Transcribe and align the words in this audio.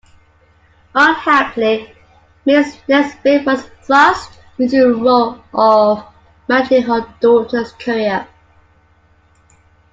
Unhappily, 0.95 1.95
Mrs. 2.47 2.79
Nesbit 2.87 3.45
was 3.45 3.65
thrust 3.83 4.31
into 4.57 4.77
the 4.77 4.95
role 4.95 5.43
of 5.53 6.03
managing 6.49 6.81
her 6.81 7.05
daughter's 7.19 7.71
career. 7.73 8.27